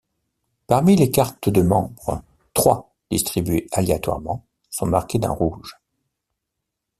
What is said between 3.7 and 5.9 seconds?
aléatoirement, sont marquées d’un rouge.